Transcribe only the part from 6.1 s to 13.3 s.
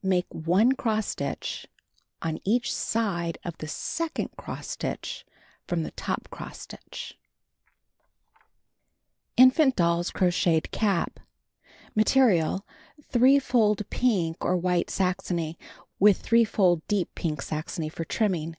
cross stitch. INFANT DOLL'S CROCHETED CAP (See picture opposite page 136) Material: